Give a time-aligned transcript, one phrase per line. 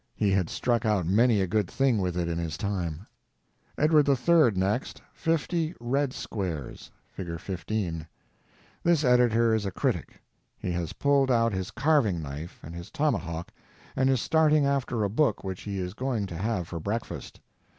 [0.15, 3.05] He had struck out many a good thing with it in his time.
[3.77, 4.49] Edward III.
[4.59, 6.89] next; fifty _red _squares.
[7.13, 7.39] (Fig.
[7.39, 8.07] 15.)
[8.81, 10.19] This editor is a critic.
[10.57, 13.51] He has pulled out his carving knife and his tomahawk
[13.95, 17.39] and is starting after a book which he is going to have for breakfast.